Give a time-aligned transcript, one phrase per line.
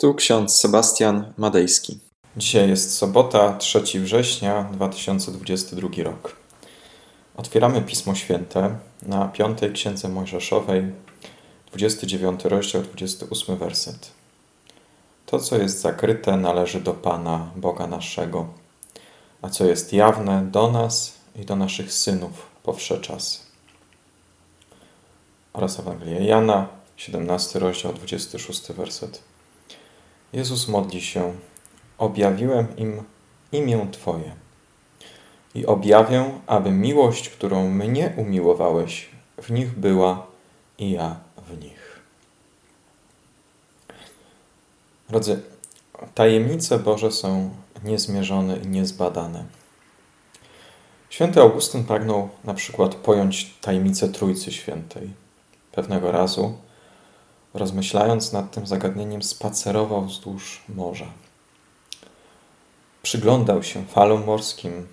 [0.00, 1.98] Tu ksiądz Sebastian Madejski.
[2.36, 6.36] Dzisiaj jest sobota, 3 września 2022 rok.
[7.36, 10.82] Otwieramy Pismo Święte na piątej księdze Mojżeszowej,
[11.72, 14.10] 29 rozdział, 28 werset.
[15.26, 18.46] To, co jest zakryte, należy do Pana, Boga naszego,
[19.42, 23.38] a co jest jawne, do nas i do naszych synów po wsze czasy.
[25.52, 29.28] Oraz Ewangelia Jana, 17 rozdział, 26 werset.
[30.32, 31.32] Jezus modli się:
[31.98, 33.02] Objawiłem im
[33.52, 34.32] imię Twoje
[35.54, 39.10] i objawię, aby miłość, którą mnie umiłowałeś,
[39.42, 40.26] w nich była
[40.78, 41.16] i ja
[41.48, 42.00] w nich.
[45.08, 45.42] Drodzy,
[46.14, 47.50] tajemnice Boże są
[47.84, 49.44] niezmierzone i niezbadane.
[51.10, 55.10] Święty Augustyn pragnął na przykład pojąć tajemnicę Trójcy Świętej.
[55.72, 56.54] Pewnego razu
[57.54, 61.06] rozmyślając nad tym zagadnieniem, spacerował wzdłuż morza.
[63.02, 64.86] Przyglądał się falom morskim,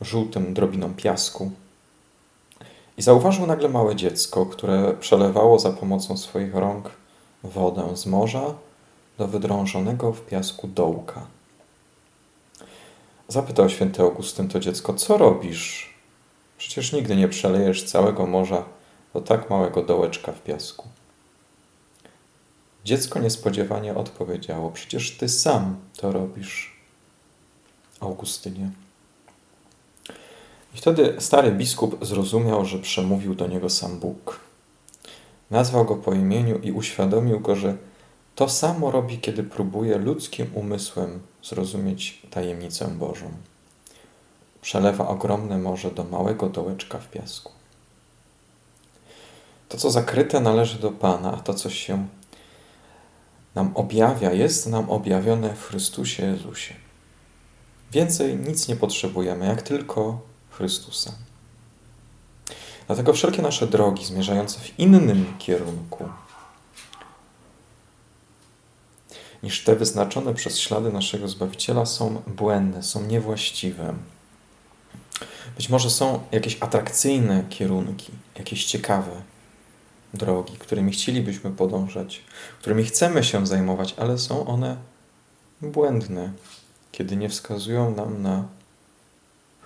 [0.00, 1.50] żółtym drobinom piasku
[2.96, 6.90] i zauważył nagle małe dziecko, które przelewało za pomocą swoich rąk
[7.44, 8.54] wodę z morza
[9.18, 11.26] do wydrążonego w piasku dołka.
[13.28, 15.94] Zapytał święty Augustyn to dziecko, co robisz?
[16.58, 18.64] Przecież nigdy nie przelejesz całego morza
[19.14, 20.88] do tak małego dołeczka w piasku.
[22.84, 26.80] Dziecko niespodziewanie odpowiedziało: Przecież ty sam to robisz,
[28.00, 28.70] Augustynie.
[30.74, 34.40] I wtedy stary biskup zrozumiał, że przemówił do niego sam Bóg.
[35.50, 37.76] Nazwał go po imieniu i uświadomił go, że
[38.34, 43.30] to samo robi, kiedy próbuje ludzkim umysłem zrozumieć tajemnicę Bożą.
[44.62, 47.52] Przelewa ogromne morze do małego dołeczka w piasku.
[49.68, 52.06] To, co zakryte, należy do Pana, a to, co się
[53.54, 56.74] nam objawia, jest nam objawione w Chrystusie Jezusie.
[57.92, 60.20] Więcej nic nie potrzebujemy, jak tylko
[60.50, 61.12] Chrystusa.
[62.86, 66.08] Dlatego wszelkie nasze drogi zmierzające w innym kierunku
[69.42, 73.94] niż te wyznaczone przez ślady naszego Zbawiciela są błędne, są niewłaściwe.
[75.56, 79.22] Być może są jakieś atrakcyjne kierunki, jakieś ciekawe,
[80.14, 82.22] drogi, którymi chcielibyśmy podążać,
[82.60, 84.76] którymi chcemy się zajmować, ale są one
[85.62, 86.32] błędne,
[86.92, 88.48] kiedy nie wskazują nam na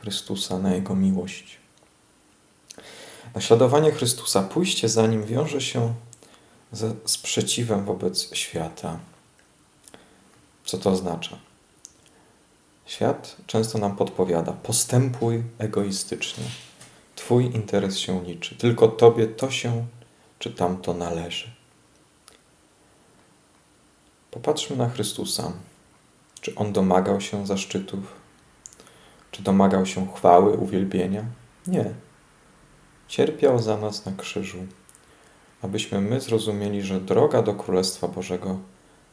[0.01, 1.59] Chrystusa, na Jego miłość.
[3.35, 5.95] Naśladowanie Chrystusa, pójście za Nim wiąże się
[6.73, 8.99] ze sprzeciwem wobec świata.
[10.65, 11.39] Co to oznacza?
[12.87, 16.45] Świat często nam podpowiada: postępuj egoistycznie.
[17.17, 18.55] Twój interes się liczy.
[18.55, 19.87] Tylko Tobie to się
[20.45, 21.51] czy tamto należy.
[24.31, 25.53] Popatrzmy na Chrystusa.
[26.41, 28.01] Czy On domagał się zaszczytów?
[29.31, 31.25] Czy domagał się chwały, uwielbienia?
[31.67, 31.95] Nie.
[33.09, 34.59] Cierpiał za nas na krzyżu,
[35.63, 38.59] abyśmy my zrozumieli, że droga do Królestwa Bożego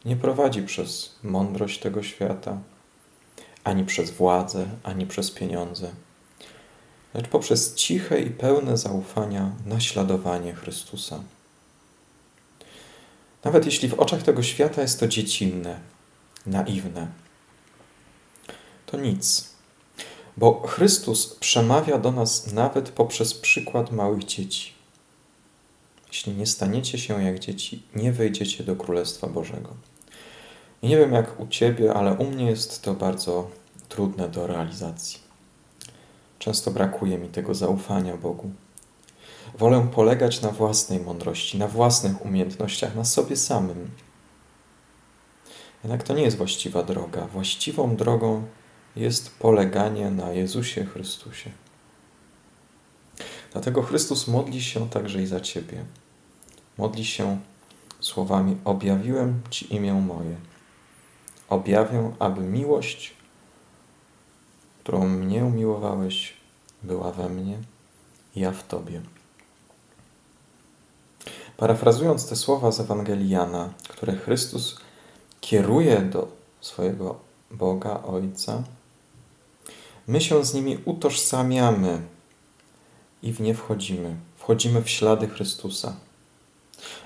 [0.05, 2.57] nie prowadzi przez mądrość tego świata,
[3.63, 5.91] ani przez władzę, ani przez pieniądze
[7.13, 11.23] lecz poprzez ciche i pełne zaufania naśladowanie Chrystusa.
[13.43, 15.79] Nawet jeśli w oczach tego świata jest to dziecinne,
[16.45, 17.07] naiwne,
[18.85, 19.49] to nic,
[20.37, 24.73] bo Chrystus przemawia do nas nawet poprzez przykład małych dzieci.
[26.07, 29.69] Jeśli nie staniecie się jak dzieci, nie wejdziecie do Królestwa Bożego.
[30.81, 33.49] I nie wiem jak u Ciebie, ale u mnie jest to bardzo
[33.89, 35.30] trudne do realizacji.
[36.41, 38.51] Często brakuje mi tego zaufania Bogu.
[39.57, 43.91] Wolę polegać na własnej mądrości, na własnych umiejętnościach, na sobie samym.
[45.83, 47.27] Jednak to nie jest właściwa droga.
[47.27, 48.43] Właściwą drogą
[48.95, 51.51] jest poleganie na Jezusie Chrystusie.
[53.51, 55.85] Dlatego Chrystus modli się także i za Ciebie.
[56.77, 57.39] Modli się
[57.99, 60.35] słowami: Objawiłem Ci imię moje.
[61.49, 63.20] Objawię, aby miłość
[64.83, 66.33] którą mnie umiłowałeś,
[66.83, 67.57] była we mnie,
[68.35, 69.01] ja w Tobie.
[71.57, 74.79] Parafrazując te słowa z Ewangelii Jana, które Chrystus
[75.41, 76.27] kieruje do
[76.61, 77.19] swojego
[77.51, 78.63] Boga Ojca,
[80.07, 82.01] my się z nimi utożsamiamy
[83.23, 84.15] i w nie wchodzimy.
[84.37, 85.95] Wchodzimy w ślady Chrystusa.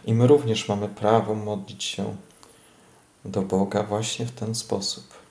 [0.05, 2.15] I my również mamy prawo modlić się
[3.25, 5.24] do Boga właśnie w ten sposób.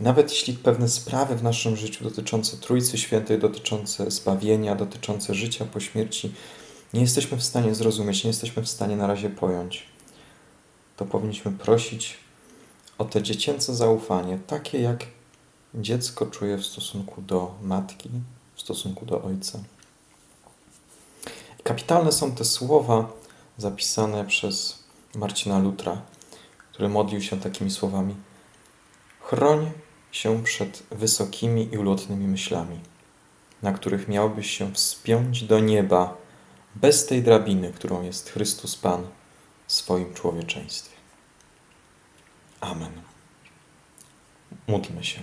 [0.00, 5.80] Nawet jeśli pewne sprawy w naszym życiu dotyczące Trójcy Świętej, dotyczące zbawienia, dotyczące życia po
[5.80, 6.34] śmierci,
[6.94, 9.86] nie jesteśmy w stanie zrozumieć, nie jesteśmy w stanie na razie pojąć,
[10.96, 12.16] to powinniśmy prosić
[12.98, 15.06] o te dziecięce zaufanie, takie jak
[15.74, 18.10] dziecko czuje w stosunku do matki,
[18.54, 19.58] w stosunku do ojca.
[21.62, 23.12] Kapitalne są te słowa
[23.58, 24.78] zapisane przez
[25.14, 26.02] Marcina Lutra,
[26.72, 28.14] który modlił się takimi słowami:
[29.28, 29.70] Chroń
[30.12, 32.80] się przed wysokimi i ulotnymi myślami,
[33.62, 36.16] na których miałbyś się wspiąć do nieba
[36.74, 39.06] bez tej drabiny, którą jest Chrystus Pan
[39.66, 40.96] w swoim człowieczeństwie.
[42.60, 42.92] Amen.
[44.66, 45.20] Módlmy się.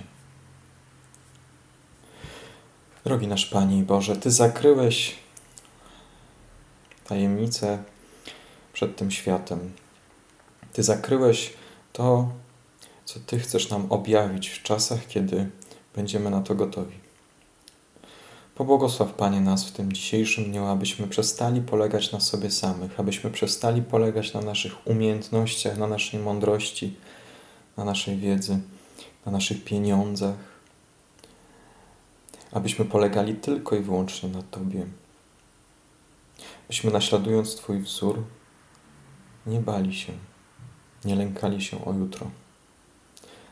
[3.04, 5.16] Drogi nasz Panie Boże, Ty zakryłeś
[7.04, 7.84] tajemnicę
[8.74, 9.74] przed tym światem.
[10.74, 11.54] Ty zakryłeś
[11.94, 12.30] to,
[13.06, 15.50] co Ty chcesz nam objawić w czasach, kiedy
[15.96, 17.06] będziemy na to gotowi.
[18.56, 23.82] Pobłogosław Panie nas w tym dzisiejszym dniu, abyśmy przestali polegać na sobie samych, abyśmy przestali
[23.82, 26.96] polegać na naszych umiejętnościach, na naszej mądrości,
[27.78, 28.60] na naszej wiedzy,
[29.26, 30.36] na naszych pieniądzach,
[32.52, 34.86] abyśmy polegali tylko i wyłącznie na Tobie.
[36.68, 38.24] Byśmy naśladując Twój wzór,
[39.46, 40.14] nie bali się,
[41.06, 42.32] nie lękali się o jutro,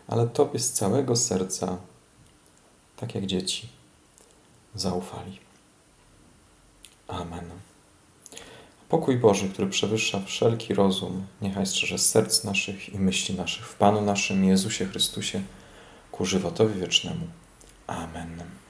[0.07, 1.77] ale Tobie z całego serca,
[2.97, 3.69] tak jak dzieci,
[4.75, 5.39] zaufali.
[7.07, 7.49] Amen.
[8.89, 14.01] Pokój Boży, który przewyższa wszelki rozum, niechaj strzeże serc naszych i myśli naszych w Panu
[14.01, 15.41] naszym Jezusie Chrystusie
[16.11, 17.27] ku żywotowi wiecznemu.
[17.87, 18.62] Amen.